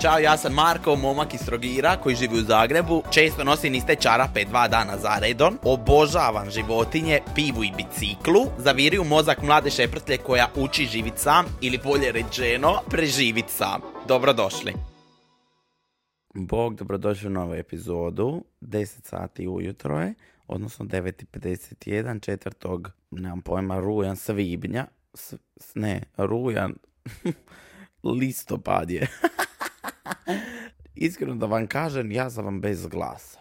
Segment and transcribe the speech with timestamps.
[0.00, 3.02] Ćao, ja sam Marko, momak iz Trogira koji živi u Zagrebu.
[3.10, 5.58] Često nosim iste čarape dva dana za redom.
[5.62, 8.46] Obožavam životinje, pivu i biciklu.
[8.58, 13.80] Zaviri u mozak mlade šeprtlje koja uči živit sam ili bolje rečeno preživit sam.
[14.08, 14.74] Dobrodošli.
[16.34, 18.44] Bog, dobrodošli u novu epizodu.
[18.60, 20.14] 10 sati ujutro je,
[20.46, 24.86] odnosno 9.51, četvrtog, nemam pojma, rujan svibnja.
[25.14, 25.34] S,
[25.74, 26.74] ne, rujan,
[28.20, 29.08] listopad je.
[30.94, 33.38] Iskreno da vam kažem, ja sam vam bez glasa.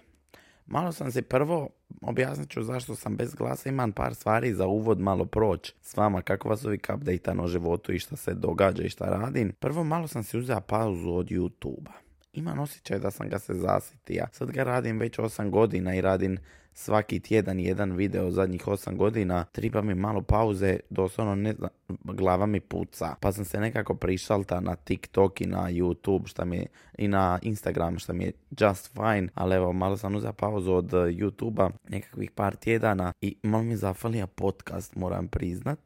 [0.65, 1.69] Malo sam se prvo,
[2.01, 6.21] objasnit ću zašto sam bez glasa, imam par stvari za uvod malo proći s vama,
[6.21, 9.53] kako vas uvijek update o životu i šta se događa i šta radim.
[9.59, 11.91] Prvo malo sam si uzeo pauzu od YouTube-a.
[12.33, 14.27] Imam osjećaj da sam ga se zasitija.
[14.31, 16.37] Sad ga radim već 8 godina i radim
[16.79, 21.69] svaki tjedan jedan video zadnjih 8 godina, triba mi malo pauze, doslovno ne znam,
[22.03, 23.15] glava mi puca.
[23.19, 26.65] Pa sam se nekako prišalta na TikTok i na YouTube šta mi
[26.97, 30.91] i na Instagram šta mi je just fine, ali evo malo sam uzeo pauzu od
[30.91, 35.79] YouTube-a nekakvih par tjedana i malo mi zafalija podcast, moram priznat.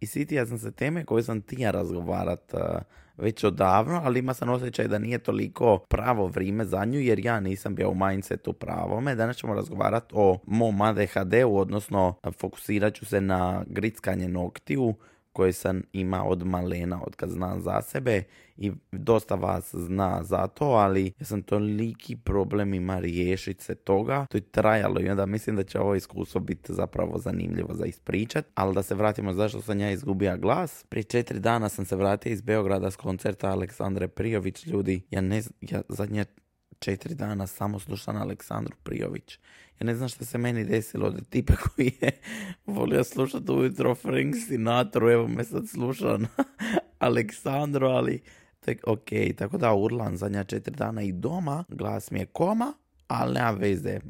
[0.00, 2.60] I sitija sam se teme koje sam tija razgovarat uh,
[3.18, 7.40] već odavno, ali ima sam osjećaj da nije toliko pravo vrijeme za nju, jer ja
[7.40, 9.14] nisam bio u mindsetu pravome.
[9.14, 14.94] Danas ćemo razgovarati o mom ADHD-u, odnosno fokusirat ću se na grickanje noktiju,
[15.36, 18.22] koje sam ima od malena, od kad znam za sebe
[18.56, 24.26] i dosta vas zna za to, ali ja sam toliki problem ima riješiti se toga.
[24.30, 28.46] To je trajalo i onda mislim da će ovo iskustvo biti zapravo zanimljivo za ispričat.
[28.54, 30.84] Ali da se vratimo zašto sam ja izgubio glas.
[30.88, 34.66] Prije četiri dana sam se vratio iz Beograda s koncerta Aleksandre Prijović.
[34.66, 36.24] Ljudi, ja ne ja zadnje
[36.78, 39.38] četiri dana samo slušam Aleksandru Prijović.
[39.80, 42.10] Ja ne znam što se meni desilo od tipa koji je
[42.66, 46.26] volio slušati ujutro Frank Sinatra, evo me sad slušam
[46.98, 48.22] Aleksandru, ali
[48.60, 52.72] tek ok, tako da urlan zadnja četiri dana i doma, glas mi je koma,
[53.08, 54.00] ali nema veze,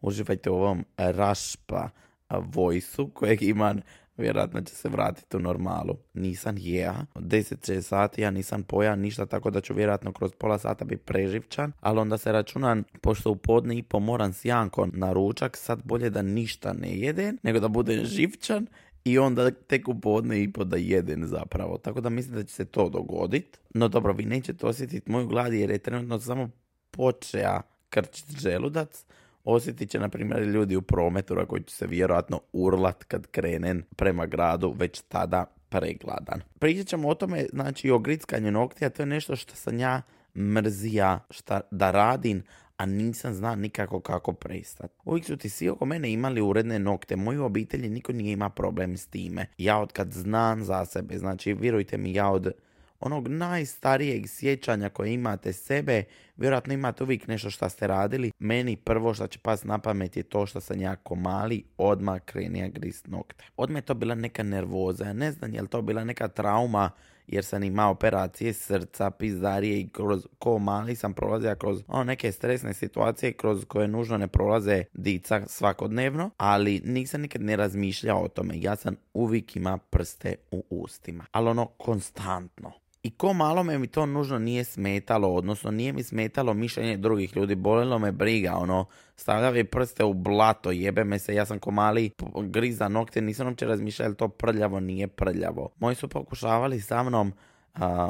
[0.00, 1.90] uživajte u ovom rašpa
[2.30, 3.80] vojsu kojeg imam
[4.18, 5.96] vjerojatno će se vratiti u normalu.
[6.14, 10.84] Nisam ja, 10 sati ja nisam poja ništa, tako da ću vjerojatno kroz pola sata
[10.84, 15.12] biti preživčan, ali onda se računam, pošto u podne i po moram s Jankom na
[15.12, 18.66] ručak, sad bolje da ništa ne jedem, nego da budem živčan
[19.04, 21.78] i onda tek u podne i po da jedem zapravo.
[21.78, 23.58] Tako da mislim da će se to dogoditi.
[23.74, 26.50] No dobro, vi nećete osjetiti moju glad jer je trenutno samo
[26.90, 29.04] počeja krčiti želudac,
[29.52, 34.26] osjetit će, na primjer, ljudi u prometu koji će se vjerojatno urlat kad krenen prema
[34.26, 36.40] gradu, već tada pregladan.
[36.58, 40.02] Pričat ćemo o tome, znači, o grickanju noktija, to je nešto što sam ja
[40.34, 42.42] mrzija šta da radim,
[42.76, 44.94] a nisam zna nikako kako prestati.
[45.04, 47.16] Uvijek su ti svi oko mene imali uredne nokte.
[47.16, 49.46] Moju obitelji niko nije ima problem s time.
[49.58, 52.52] Ja od kad znam za sebe, znači vjerujte mi, ja od
[53.00, 56.04] onog najstarijeg sjećanja koje imate sebe,
[56.36, 58.32] vjerojatno imate uvijek nešto što ste radili.
[58.38, 62.68] Meni prvo što će pas na pamet je to što sam jako mali, odmah krenija
[62.68, 63.44] grist nokte.
[63.56, 66.90] Odmah je to bila neka nervoza, ja ne znam je li to bila neka trauma
[67.28, 72.32] jer sam imao operacije srca, pizdarije i kroz ko mali sam prolazio kroz ono, neke
[72.32, 78.28] stresne situacije kroz koje nužno ne prolaze dica svakodnevno, ali nisam nikad ne razmišljao o
[78.28, 78.54] tome.
[78.56, 82.72] Ja sam uvijek ima prste u ustima, ali ono konstantno.
[83.02, 87.36] I ko malo me mi to nužno nije smetalo, odnosno nije mi smetalo mišljenje drugih
[87.36, 88.86] ljudi, bolilo me briga, ono,
[89.16, 92.10] stavljali prste u blato, jebe me se, ja sam ko mali
[92.42, 95.70] griza nokte, nisam uopće razmišljao to prljavo, nije prljavo.
[95.78, 97.32] Moji su pokušavali sa mnom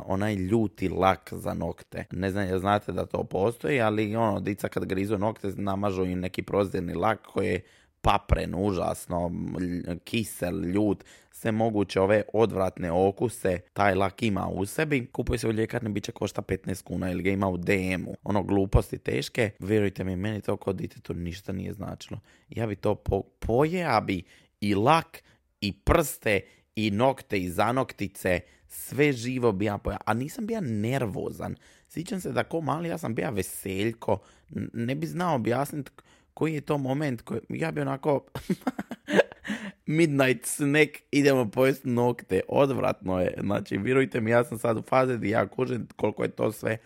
[0.06, 2.04] onaj ljuti lak za nokte.
[2.10, 6.20] Ne znam, ja znate da to postoji, ali ono, dica kad grizu nokte namažu im
[6.20, 7.60] neki prozirni lak koji je
[8.00, 9.30] papren, užasno,
[10.04, 11.04] kisel, ljut,
[11.38, 15.06] sve moguće ove odvratne okuse, taj lak ima u sebi.
[15.06, 18.16] Kupuje se u ljekarni, bit će košta 15 kuna ili ga ima u DM-u.
[18.22, 22.20] Ono gluposti teške, vjerujte mi, meni to kod ditetu ništa nije značilo.
[22.48, 24.22] Ja bi to po, poje, bi
[24.60, 25.22] i lak,
[25.60, 26.40] i prste,
[26.76, 29.78] i nokte, i zanoktice, sve živo bi ja.
[30.04, 31.56] A nisam bio nervozan.
[31.88, 34.18] Sjećam se da ko mali ja sam bio veseljko,
[34.72, 35.90] ne bi znao objasniti
[36.34, 38.24] koji je to moment koji ja bi onako
[39.88, 45.16] midnight snack idemo pojesti nokte odvratno je znači vjerujte mi ja sam sad u fazi
[45.16, 46.78] gdje ja kužim koliko je to sve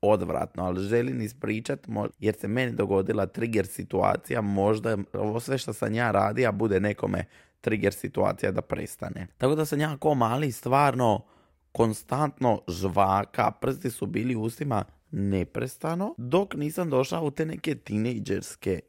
[0.00, 1.86] odvratno, ali želim ispričat
[2.18, 7.24] jer se meni dogodila trigger situacija, možda ovo sve što sam ja radio bude nekome
[7.60, 9.26] trigger situacija da prestane.
[9.38, 11.24] Tako da sam ja ko mali stvarno
[11.72, 18.80] konstantno žvaka, prsti su bili u ustima neprestano, dok nisam došao u te neke tinejdžerske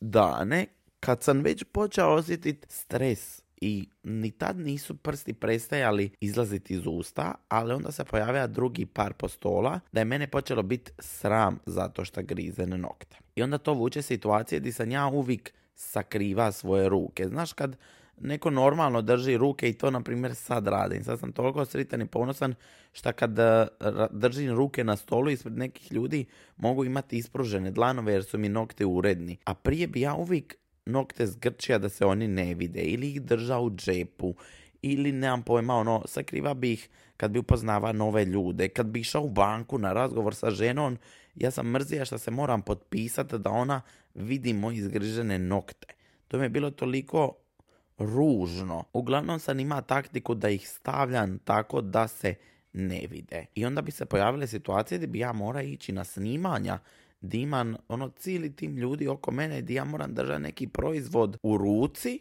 [0.00, 0.66] dane
[1.06, 7.34] kad sam već počeo osjetiti stres i ni tad nisu prsti prestajali izlaziti iz usta,
[7.48, 12.22] ali onda se pojavio drugi par postola da je mene počelo biti sram zato što
[12.22, 13.16] grize nokte.
[13.34, 17.28] I onda to vuče situacije gdje sam ja uvijek sakriva svoje ruke.
[17.28, 17.76] Znaš kad
[18.20, 21.04] neko normalno drži ruke i to na primjer sad radim.
[21.04, 22.54] Sad sam toliko sritan i ponosan
[22.92, 23.66] što kad eh,
[24.10, 26.26] držim ruke na stolu ispred nekih ljudi
[26.56, 29.38] mogu imati ispružene dlanove jer su mi nokte uredni.
[29.44, 30.56] A prije bi ja uvijek
[30.86, 34.34] nokte zgrčija da se oni ne vide ili ih držao u džepu
[34.82, 39.22] ili nemam pojma, ono, sakriva bi ih kad bi upoznava nove ljude, kad bi išao
[39.22, 40.98] u banku na razgovor sa ženom,
[41.34, 43.82] ja sam mrzija što se moram potpisati da ona
[44.14, 45.86] vidi moje izgrižene nokte.
[46.28, 47.32] To mi je bilo toliko
[47.98, 48.84] ružno.
[48.92, 52.34] Uglavnom sam ima taktiku da ih stavljam tako da se
[52.72, 53.46] ne vide.
[53.54, 56.78] I onda bi se pojavile situacije gdje bi ja mora ići na snimanja
[57.28, 61.56] di imam ono cijeli tim ljudi oko mene gdje ja moram držati neki proizvod u
[61.56, 62.20] ruci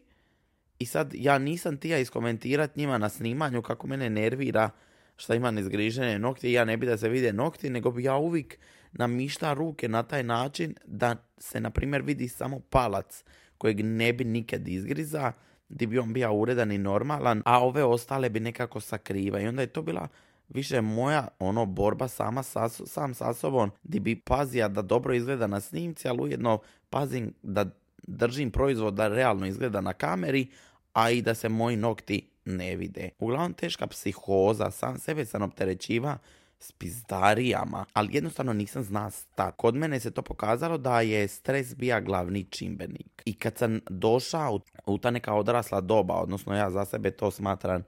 [0.79, 4.69] i sad ja nisam tija iskomentirati njima na snimanju kako mene nervira
[5.17, 8.57] šta imam izgrižene nokti ja ne bi da se vide nokti, nego bi ja uvijek
[8.91, 13.23] namišta ruke na taj način da se, na primjer, vidi samo palac
[13.57, 15.31] kojeg ne bi nikad izgriza,
[15.69, 19.39] di bi on bio uredan i normalan, a ove ostale bi nekako sakriva.
[19.39, 20.07] I onda je to bila
[20.50, 25.47] više moja ono borba sama sa, sam sa sobom, di bi pazija da dobro izgleda
[25.47, 26.59] na snimci, ali ujedno
[26.89, 27.65] pazim da
[28.07, 30.47] držim proizvod da realno izgleda na kameri,
[30.94, 33.09] a i da se moji nokti ne vide.
[33.19, 36.18] Uglavnom teška psihoza, sam sebe sam opterećiva
[36.59, 39.53] s pizdarijama, ali jednostavno nisam zna stat.
[39.57, 43.21] Kod mene se to pokazalo da je stres bija glavni čimbenik.
[43.25, 47.83] I kad sam došao u ta neka odrasla doba, odnosno ja za sebe to smatram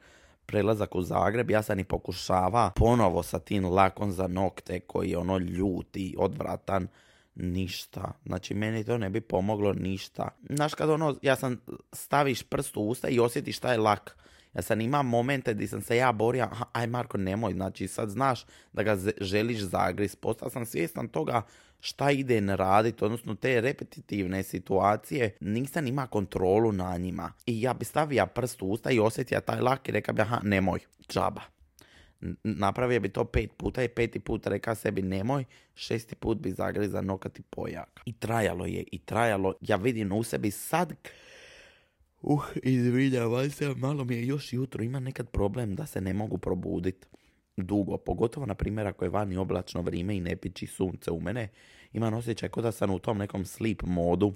[0.48, 5.18] prelazak u Zagreb, ja sam i pokušava ponovo sa tim lakom za nokte koji je
[5.18, 6.88] ono ljuti, odvratan,
[7.36, 8.12] ništa.
[8.26, 10.30] Znači, meni to ne bi pomoglo ništa.
[10.50, 11.62] Znaš, kad ono, ja sam
[11.94, 14.18] staviš prst u usta i osjetiš šta je lak.
[14.54, 18.46] Ja sam imam momente gdje sam se ja borio, aj Marko nemoj, znači sad znaš
[18.74, 20.16] da ga želiš zagris.
[20.16, 21.42] Postao sam svjestan toga
[21.80, 27.34] šta ide ne raditi, odnosno te repetitivne situacije, nisam ima kontrolu na njima.
[27.46, 30.40] I ja bi stavio prst u usta i osjetio taj lak i rekao bi, aha,
[30.44, 30.80] nemoj,
[31.10, 31.42] džaba.
[32.44, 35.46] Napravio bi to pet puta i peti put reka sebi nemoj,
[35.76, 38.02] šesti put bi zagriza nokati pojak.
[38.06, 39.54] I trajalo je, i trajalo.
[39.62, 40.94] Ja vidim u sebi sad
[42.22, 46.38] Uh, izvinjavaj se, malo mi je još jutro, ima nekad problem da se ne mogu
[46.38, 47.08] probuditi
[47.58, 51.50] dugo, pogotovo na primjer ako je vani oblačno vrijeme i ne pići sunce u mene,
[51.94, 54.34] imam osjećaj kao da sam u tom nekom sleep modu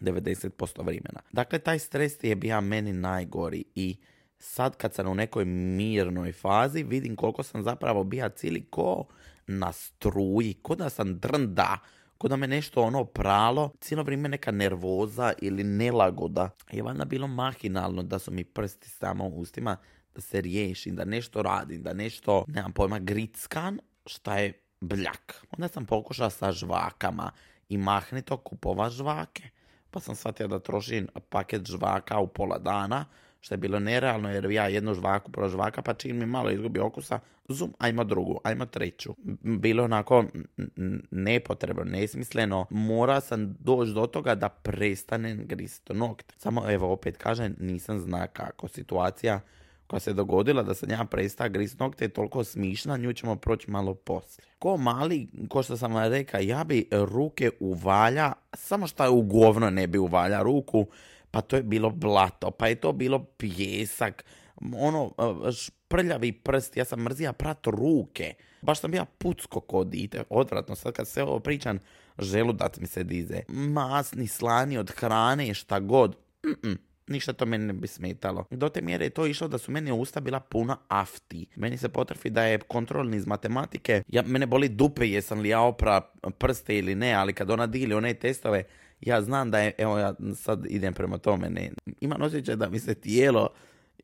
[0.00, 1.20] 90% vremena.
[1.32, 3.96] Dakle, taj stres je bio meni najgori i
[4.38, 9.04] sad kad sam u nekoj mirnoj fazi vidim koliko sam zapravo bija cijeli ko
[9.46, 11.78] na struji, ko da sam drnda
[12.18, 16.50] ko da me nešto ono pralo, cijelo vrijeme neka nervoza ili nelagoda.
[16.72, 19.76] Je valjda bilo mahinalno da su mi prsti samo u ustima,
[20.14, 25.44] da se riješim, da nešto radim, da nešto, nemam pojma, grickan, šta je bljak.
[25.50, 27.30] Onda sam pokušao sa žvakama
[27.68, 29.42] i mahnito kupova žvake.
[29.90, 33.04] Pa sam shvatio da trošim paket žvaka u pola dana,
[33.40, 36.80] što je bilo nerealno jer ja jednu žvaku pro žvaka pa čim mi malo izgubi
[36.80, 39.14] okusa, zum, ajmo drugu, ajmo treću.
[39.42, 40.24] Bilo onako
[41.10, 42.66] nepotrebno, nesmisleno.
[42.70, 46.34] Mora sam doći do toga da prestanem gristo nokte.
[46.38, 49.40] Samo evo opet kažem, nisam zna kako situacija
[49.86, 53.70] koja se dogodila da sam ja presta grist nokte je toliko smišna, nju ćemo proći
[53.70, 54.46] malo poslije.
[54.58, 59.22] Ko mali, ko što sam vam rekao, ja bi ruke uvalja, samo što je u
[59.22, 60.86] govno ne bi uvalja ruku,
[61.30, 64.24] pa to je bilo blato, pa je to bilo pjesak,
[64.76, 65.12] ono,
[65.88, 68.34] prljavi prst, ja sam mrzija prat ruke.
[68.62, 71.78] Baš sam bio pucko kod dite, odvratno, sad kad se ovo pričam,
[72.18, 73.40] želudac mi se dize.
[73.48, 76.16] Masni, slani od hrane, šta god.
[76.46, 78.44] Mm ništa to meni ne bi smetalo.
[78.50, 81.46] Do te mjere je to išlo da su meni usta bila puna afti.
[81.56, 84.02] Meni se potrfi da je kontrolni iz matematike.
[84.08, 86.00] Ja, mene boli dupe jesam li ja opra
[86.38, 88.64] prste ili ne, ali kad ona dili one testove,
[89.00, 91.70] ja znam da je, evo ja sad idem prema tome, ne.
[92.00, 93.48] Imam osjećaj da mi se tijelo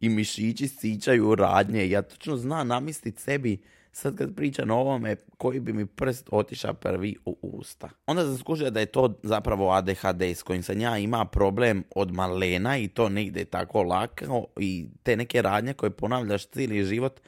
[0.00, 1.90] i mišići sićaju radnje.
[1.90, 3.58] Ja točno znam namistiti sebi
[3.92, 7.88] sad kad pričam o ovome, koji bi mi prst otišao prvi u usta.
[8.06, 12.12] Onda sam skužio da je to zapravo ADHD s kojim sam ja ima problem od
[12.12, 17.20] malena i to ne ide tako lako i te neke radnje koje ponavljaš cijeli život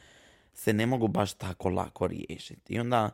[0.54, 2.74] se ne mogu baš tako lako riješiti.
[2.74, 3.10] I onda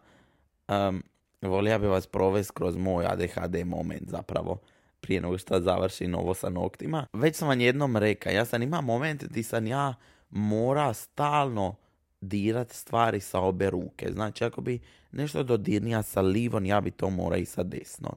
[0.68, 1.02] um,
[1.42, 4.58] volio bi vas provesti kroz moj ADHD moment zapravo
[5.00, 7.06] prije nego što završim ovo sa noktima.
[7.12, 9.94] Već sam vam jednom rekao, ja sam imao moment gdje sam ja
[10.30, 11.76] mora stalno
[12.20, 14.12] dirat stvari sa obe ruke.
[14.12, 14.80] Znači, ako bi
[15.12, 18.14] nešto dodirnija sa livom, ja bi to mora i sa desnom.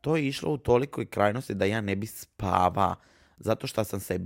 [0.00, 2.94] To je išlo u tolikoj krajnosti da ja ne bi spava,
[3.38, 4.20] zato što sam se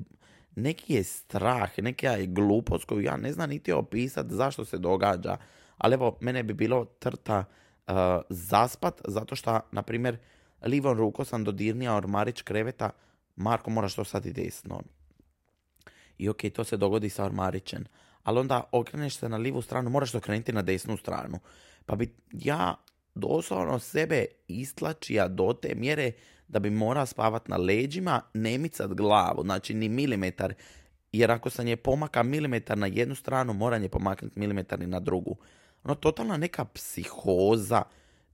[0.57, 5.37] neki je strah, neka je glupost koju ja ne znam niti opisati zašto se događa.
[5.79, 7.45] Ali evo, mene bi bilo trta
[7.87, 7.95] uh,
[8.29, 10.19] zaspat, zato što, na primjer,
[10.63, 12.91] livom rukom sam dodirnija ormarić kreveta,
[13.37, 14.83] Marko moraš to sad i desno.
[16.19, 17.85] I ok, to se dogodi sa ormarićem.
[18.27, 21.39] Ali onda okreneš se na livu stranu, moraš to okrenuti na desnu stranu.
[21.87, 22.75] Pa bi ja
[23.15, 26.13] doslovno sebe istlačija do te mjere
[26.49, 30.55] da bi mora spavat na leđima, ne micat glavu, znači ni milimetar.
[31.13, 35.01] Jer ako sam je pomaka milimetar na jednu stranu, moram je pomaknuti milimetar i na
[35.01, 35.37] drugu.
[35.85, 37.83] Ono, totalna neka psihoza.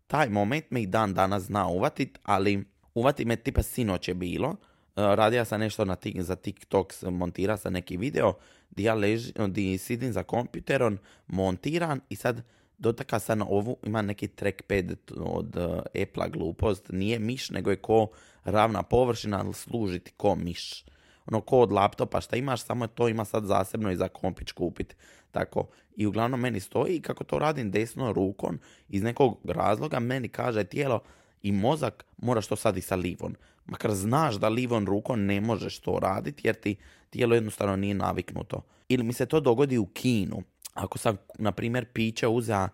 [0.06, 4.56] Taj moment me i dan danas zna uvatit, ali uvati me tipa sinoć bilo.
[4.96, 8.34] Uh, radio sam nešto na tik, za TikTok, montira sam neki video
[8.70, 12.42] di ja leži, di sidim za kompjuterom, montiran i sad
[12.78, 17.76] dotaka sam na ovu, ima neki trackpad od uh, Apple glupost, nije miš, nego je
[17.76, 18.08] ko
[18.44, 20.84] ravna površina, ali služi ti ko miš.
[21.26, 24.96] Ono ko od laptopa, šta imaš, samo to ima sad zasebno i za kompić kupit.
[25.30, 28.58] Tako, i uglavnom meni stoji kako to radim desnom rukom,
[28.88, 31.00] iz nekog razloga meni kaže tijelo
[31.42, 33.36] i mozak moraš to sad i sa livom.
[33.66, 36.76] Makar znaš da livom rukom ne možeš to raditi jer ti
[37.10, 38.62] tijelo jednostavno nije naviknuto.
[38.88, 40.42] Ili mi se to dogodi u kinu
[40.74, 42.68] ako sam, na primjer, piće uza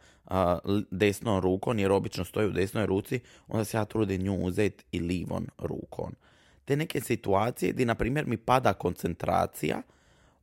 [0.90, 5.00] desnom rukom, jer obično stoji u desnoj ruci, onda se ja trudim nju uzeti i
[5.00, 6.14] livom rukom.
[6.64, 9.82] Te neke situacije gdje, na primjer, mi pada koncentracija,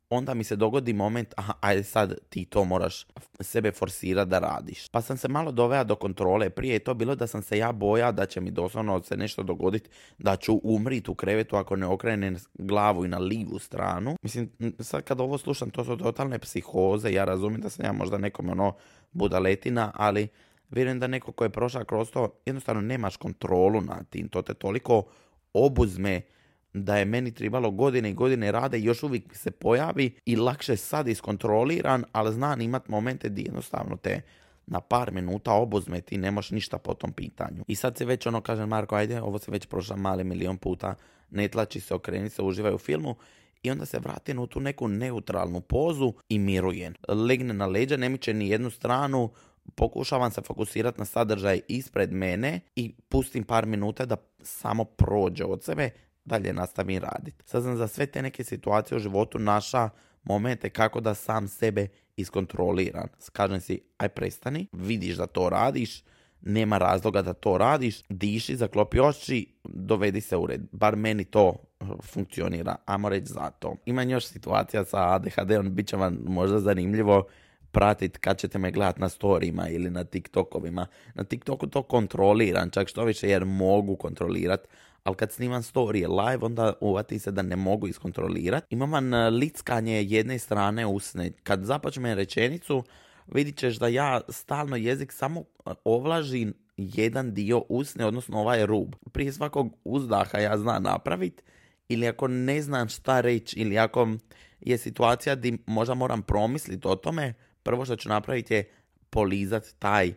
[0.09, 3.05] onda mi se dogodi moment, aha, ajde sad ti to moraš
[3.39, 4.89] sebe forsirati da radiš.
[4.89, 6.50] Pa sam se malo doveo do kontrole.
[6.50, 9.43] Prije je to bilo da sam se ja boja da će mi doslovno se nešto
[9.43, 14.15] dogoditi, da ću umriti u krevetu ako ne okrenem glavu i na livu stranu.
[14.21, 17.12] Mislim, sad kad ovo slušam, to su totalne psihoze.
[17.12, 18.74] Ja razumijem da sam ja možda nekom ono
[19.12, 20.27] budaletina, ali
[20.69, 24.27] vjerujem da neko ko je prošao kroz to, jednostavno nemaš kontrolu nad tim.
[24.27, 25.03] To te toliko
[25.53, 26.21] obuzme
[26.75, 30.77] da je meni trebalo godine i godine rade i još uvijek se pojavi i lakše
[30.77, 34.22] sad iskontroliran, ali znam imat momente gdje jednostavno te
[34.67, 37.63] na par minuta obuzme ti ne možeš ništa po tom pitanju.
[37.67, 40.96] I sad se već ono kaže Marko, ajde, ovo se već prošla mali milion puta,
[41.29, 43.15] ne tlači se, okreni se, uživaj u filmu
[43.63, 46.94] i onda se vratim u tu neku neutralnu pozu i mirujem.
[47.08, 49.29] Legne na leđa, ne miče ni jednu stranu,
[49.75, 55.63] pokušavam se fokusirati na sadržaj ispred mene i pustim par minuta da samo prođe od
[55.63, 55.89] sebe,
[56.25, 57.44] dalje nastavim raditi.
[57.46, 59.89] Sad sam za sve te neke situacije u životu naša
[60.24, 63.08] momente kako da sam sebe iskontroliram.
[63.32, 66.03] Kažem si, aj prestani, vidiš da to radiš,
[66.41, 70.62] nema razloga da to radiš, diši, zaklopi oči, dovedi se u red.
[70.72, 71.55] Bar meni to
[72.03, 73.75] funkcionira, ajmo reći zato.
[73.86, 77.27] Imam još situacija sa ADHD-om, bit će vam možda zanimljivo
[77.72, 80.88] pratiti kad ćete me gledati na storijima ili na TikTokovima.
[81.13, 84.67] Na TikToku to kontroliram, čak što više jer mogu kontrolirati,
[85.05, 88.67] ali kad snimam storije live, onda uvati se da ne mogu iskontrolirati.
[88.69, 91.31] Imam e, lickanje jedne strane usne.
[91.43, 92.83] Kad započnem rečenicu,
[93.27, 98.95] vidit ćeš da ja stalno jezik samo e, ovlažim jedan dio usne, odnosno ovaj rub.
[99.12, 101.43] Prije svakog uzdaha ja znam napraviti,
[101.89, 104.07] ili ako ne znam šta reći, ili ako
[104.62, 107.33] je situacija gdje možda moram promisliti o tome,
[107.63, 108.69] prvo što ću napraviti je
[109.09, 110.13] polizati taj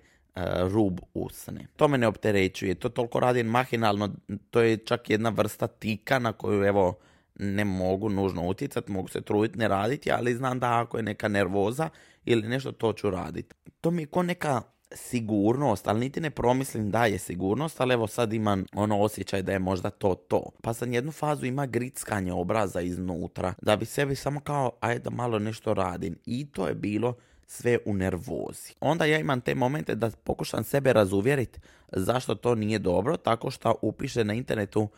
[0.71, 1.67] rub usne.
[1.77, 4.09] To me ne opterećuje, to toliko radim mahinalno,
[4.51, 6.99] to je čak jedna vrsta tika na koju evo
[7.35, 11.29] ne mogu nužno utjecati, mogu se truditi ne raditi, ali znam da ako je neka
[11.29, 11.89] nervoza
[12.25, 13.55] ili nešto to ću raditi.
[13.81, 18.07] To mi je ko neka sigurnost, ali niti ne promislim da je sigurnost, ali evo
[18.07, 20.51] sad imam ono osjećaj da je možda to to.
[20.63, 25.11] Pa sam jednu fazu ima grickanje obraza iznutra, da bi sebi samo kao ajde da
[25.11, 26.19] malo nešto radim.
[26.27, 27.15] I to je bilo
[27.51, 28.75] sve u nervozi.
[28.81, 31.61] Onda ja imam te momente da pokušam sebe razuvjeriti
[31.93, 34.89] zašto to nije dobro, tako što upiše na internetu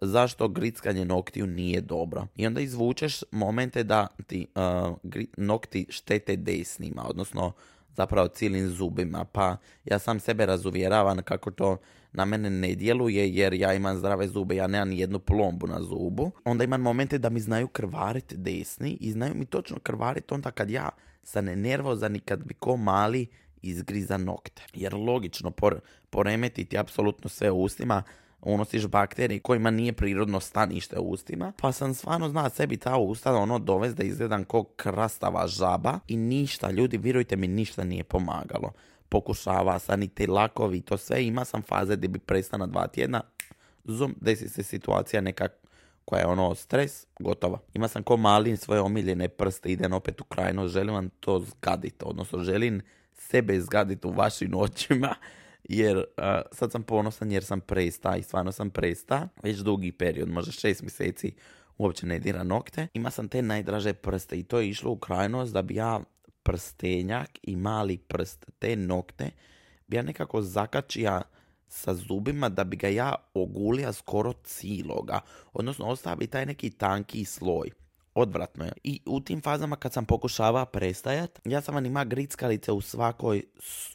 [0.00, 2.26] zašto grickanje noktiju nije dobro.
[2.36, 4.96] I onda izvučeš momente da ti uh,
[5.36, 7.52] nokti štete desnima, odnosno
[7.96, 9.24] zapravo cijelim zubima.
[9.24, 11.76] Pa ja sam sebe razuvjeravam kako to
[12.12, 16.30] na mene ne djeluje jer ja imam zdrave zube, ja nemam jednu plombu na zubu.
[16.44, 20.70] Onda imam momente da mi znaju krvariti desni i znaju mi točno krvariti onda kad
[20.70, 20.88] ja
[21.22, 23.26] sam nervozan i kad bi ko mali
[23.62, 24.62] izgriza nokte.
[24.74, 28.02] Jer logično por, poremetiti apsolutno sve u ustima,
[28.42, 31.52] unosiš bakterije kojima nije prirodno stanište u ustima.
[31.60, 36.16] Pa sam stvarno zna sebi ta usta ono dovesti da izgledam ko krastava žaba i
[36.16, 38.72] ništa, ljudi, vjerujte mi, ništa nije pomagalo.
[39.08, 43.22] Pokušava sam i te lakovi, to sve, ima sam faze gdje bi prestana dva tjedna,
[43.84, 45.48] zoom, desi se situacija neka
[46.10, 47.58] koja je ono stres, gotova.
[47.74, 52.04] Ima sam ko mali svoje omiljene prste, idem opet u krajnost, želim vam to zgaditi,
[52.04, 52.82] odnosno želim
[53.14, 55.14] sebe zgaditi u vašim očima,
[55.64, 56.04] jer
[56.52, 60.82] sad sam ponosan jer sam presta i stvarno sam presta, već dugi period, možda šest
[60.82, 61.32] mjeseci
[61.78, 62.86] uopće ne dira nokte.
[62.94, 66.00] Ima sam te najdraže prste i to je išlo u krajnost da bi ja
[66.42, 69.30] prstenjak i mali prst, te nokte,
[69.86, 71.22] bi ja nekako zakačija
[71.70, 75.20] sa zubima da bi ga ja ogulija skoro ciloga.
[75.52, 77.70] Odnosno ostavi taj neki tanki sloj.
[78.14, 78.72] Odvratno je.
[78.84, 83.42] I u tim fazama kad sam pokušava prestajat, ja sam vam ima grickalice u svakoj,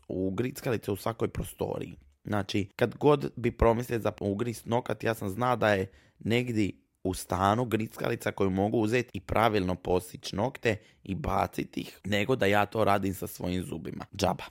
[0.08, 1.96] u grickalice u svakoj prostoriji.
[2.24, 6.72] Znači, kad god bi promislio za ugris nokat, ja sam zna da je negdje
[7.03, 12.46] u stanu grickalica koju mogu uzeti i pravilno postići nokte i baciti ih, nego da
[12.46, 14.05] ja to radim sa svojim zubima.
[14.15, 14.44] Džaba.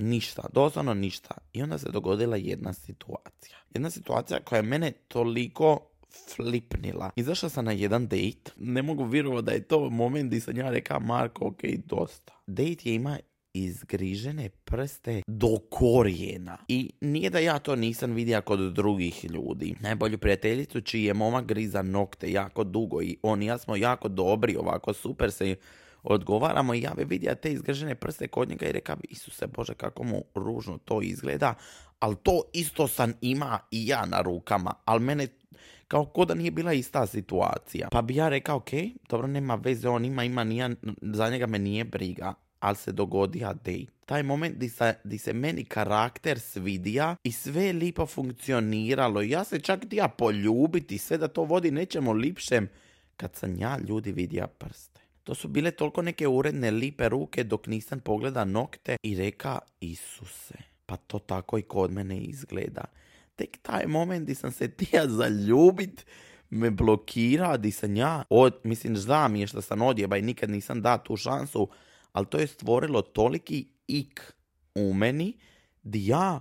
[0.00, 1.34] Ništa, doslovno ništa.
[1.52, 3.56] I onda se dogodila jedna situacija.
[3.74, 5.80] Jedna situacija koja je mene toliko
[6.34, 7.10] flipnila.
[7.16, 8.52] Izašla sam na jedan date.
[8.56, 12.32] Ne mogu vjerovati da je to moment gdje sam ja rekao Marko, ok, dosta.
[12.46, 13.18] Date je ima
[13.54, 16.58] izgrižene prste do korijena.
[16.68, 19.74] I nije da ja to nisam vidio kod drugih ljudi.
[19.80, 24.08] Najbolju prijateljicu čiji je momak griza nokte jako dugo i on i ja smo jako
[24.08, 25.56] dobri, ovako super se
[26.02, 30.04] odgovaramo i ja bi vidio te izgrižene prste kod njega i rekao Isuse Bože kako
[30.04, 31.54] mu ružno to izgleda,
[31.98, 35.28] ali to isto sam ima i ja na rukama, ali mene
[35.88, 37.88] kao ko da nije bila ista situacija.
[37.92, 38.70] Pa bi ja rekao, ok,
[39.08, 40.70] dobro, nema veze, on ima, ima, nije,
[41.02, 43.86] za njega me nije briga ali se dogodija dej.
[44.06, 49.22] Taj moment di se, se meni karakter svidija i sve je lipo funkcioniralo.
[49.22, 52.68] Ja se čak dija poljubiti, sve da to vodi nečemu lipšem.
[53.16, 54.89] Kad sam ja ljudi vidija prste.
[55.30, 60.54] To su bile toliko neke uredne lipe ruke dok nisam pogleda nokte i reka Isuse,
[60.86, 62.84] pa to tako i kod mene izgleda.
[63.36, 66.06] Tek taj moment di sam se tija zaljubit
[66.50, 68.96] me blokira, di sam ja, od, mislim,
[69.30, 71.68] mi je što sam odjeba i nikad nisam da tu šansu,
[72.12, 74.34] ali to je stvorilo toliki ik
[74.74, 75.38] u meni
[75.82, 76.40] di ja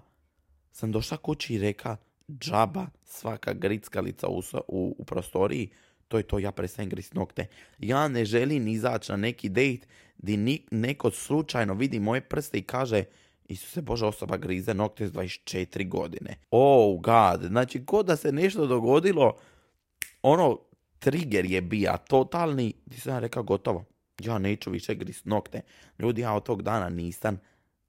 [0.72, 1.98] sam došla kući i reka
[2.30, 5.70] džaba svaka grickalica u, u, u prostoriji,
[6.10, 7.48] to je to, ja prestajem gris nokte.
[7.80, 9.88] Ja ne želim izaći na neki dejt
[10.18, 13.04] di neko slučajno vidi moje prste i kaže
[13.48, 16.36] Isuse Bože, osoba grize nokte s 24 godine.
[16.52, 19.38] Oh god, znači ko da se nešto dogodilo,
[20.22, 20.60] ono,
[21.00, 23.86] trigger je bija totalni, ti sam rekao gotovo
[24.20, 25.62] ja neću više gris nokte.
[26.00, 27.40] Ljudi, ja od tog dana nisam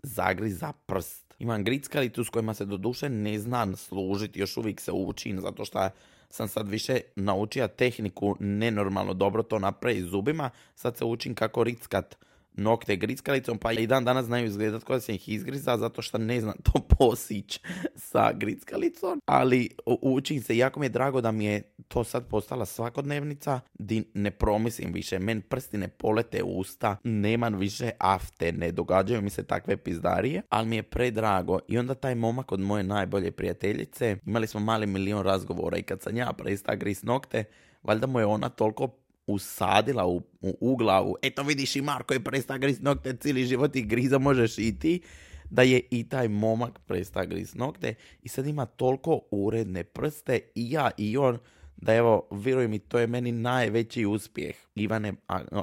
[0.03, 1.35] zagriza prst.
[1.39, 5.65] Imam grickalicu s kojima se do duše ne znam služiti, još uvijek se učim, zato
[5.65, 5.89] što
[6.31, 12.17] sam sad više naučio tehniku nenormalno dobro to napraviti zubima, sad se učim kako rickat
[12.61, 16.41] nokte grickalicom, pa i dan danas znaju izgledat koja se ih izgriza zato što ne
[16.41, 17.61] znam to posić
[17.97, 19.69] sa grickalicom, ali
[20.03, 24.31] učim se, jako mi je drago da mi je to sad postala svakodnevnica, di ne
[24.31, 29.77] promislim više, men prsti ne polete usta, nemam više afte, ne događaju mi se takve
[29.77, 31.59] pizdarije, ali mi je predrago.
[31.69, 36.03] I onda taj momak od moje najbolje prijateljice, imali smo mali milion razgovora i kad
[36.03, 37.45] sam ja presta gris nokte,
[37.83, 39.00] valjda mu je ona toliko
[39.33, 43.83] usadila u, u, glavu, eto vidiš i Marko je presta gris nokte, cijeli život i
[43.83, 45.01] griza možeš i ti,
[45.51, 47.95] da je i taj momak presta gris nokte.
[48.23, 51.39] I sad ima toliko uredne prste i ja i on,
[51.77, 54.57] da evo, vjeruj mi, to je meni najveći uspjeh.
[54.75, 55.15] Ivane,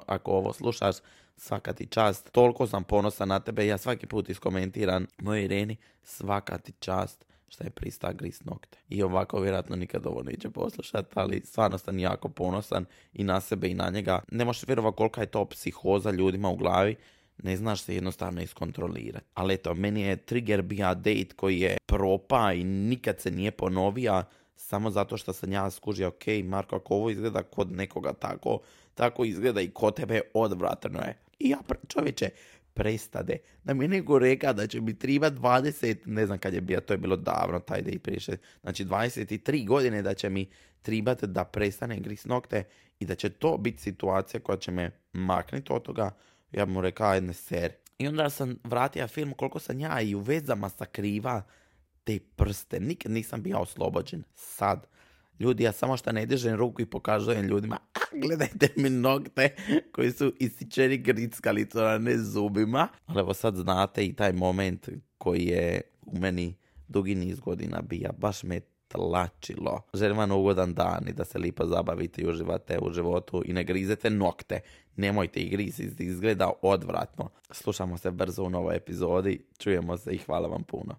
[0.05, 0.95] ako ovo slušaš,
[1.37, 6.57] svaka ti čast, toliko sam ponosan na tebe, ja svaki put iskomentiram moj Ireni, svaka
[6.57, 8.77] ti čast šta je prista gris nokte.
[8.89, 13.67] I ovako vjerojatno nikad ovo neće poslušati, ali stvarno sam jako ponosan i na sebe
[13.67, 14.19] i na njega.
[14.31, 16.95] Ne možeš vjerovati kolika je to psihoza ljudima u glavi,
[17.43, 19.25] ne znaš se jednostavno iskontrolirati.
[19.33, 24.23] Ali eto, meni je trigger bija date koji je propa i nikad se nije ponovija
[24.55, 28.59] samo zato što sam ja skužio, ok, Marko, ako ovo izgleda kod nekoga tako,
[28.95, 31.17] tako izgleda i kod tebe odvratno je.
[31.39, 31.57] I ja,
[31.87, 32.29] čovječe,
[32.77, 33.37] prestade.
[33.63, 36.79] Da mi je nego reka da će mi triba 20, ne znam kad je bio,
[36.79, 40.49] to je bilo davno, taj da i priješe, znači 23 godine da će mi
[40.81, 42.63] tribati da prestane gris nokte
[42.99, 46.11] i da će to biti situacija koja će me maknuti od toga,
[46.51, 47.71] ja mu rekao, jedne ser.
[47.97, 51.41] I onda sam vratio film koliko sam ja i u vezama sakriva
[52.03, 52.79] te prste.
[52.79, 54.23] Nikad nisam bio oslobođen.
[54.35, 54.87] Sad.
[55.39, 59.55] Ljudi, ja samo što ne držem ruku i pokažujem ljudima, a gledajte mi nokte
[59.91, 62.87] koji su isičeni grickalicom, a ne zubima.
[63.05, 66.55] Ali evo sad znate i taj moment koji je u meni
[66.87, 68.11] dugi niz godina bija.
[68.17, 69.81] Baš me tlačilo.
[69.93, 73.63] Želim vam ugodan dan i da se lipo zabavite i uživate u životu i ne
[73.63, 74.59] grizete nokte.
[74.95, 77.29] Nemojte ih griziti, izgleda odvratno.
[77.51, 79.45] Slušamo se brzo u novoj epizodi.
[79.57, 80.95] Čujemo se i hvala vam puno.